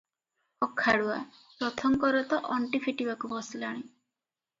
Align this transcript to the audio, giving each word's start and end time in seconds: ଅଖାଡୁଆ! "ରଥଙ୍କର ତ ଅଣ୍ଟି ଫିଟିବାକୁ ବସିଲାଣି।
ଅଖାଡୁଆ! 0.67 1.17
"ରଥଙ୍କର 1.63 2.21
ତ 2.31 2.39
ଅଣ୍ଟି 2.55 2.81
ଫିଟିବାକୁ 2.87 3.31
ବସିଲାଣି। 3.35 3.83